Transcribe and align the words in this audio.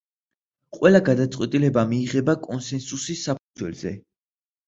ყველა 0.77 1.01
გადაწყვეტილება 1.09 1.83
მიიღება 1.91 2.35
კონსენსუსის 2.47 3.27
საფუძველზე. 3.29 3.93